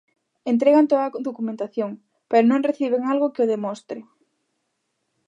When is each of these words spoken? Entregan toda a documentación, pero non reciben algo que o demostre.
Entregan 0.51 0.89
toda 0.91 1.03
a 1.05 1.13
documentación, 1.27 1.91
pero 2.29 2.43
non 2.49 2.65
reciben 2.69 3.01
algo 3.13 3.31
que 3.33 3.43
o 3.45 3.51
demostre. 3.53 3.99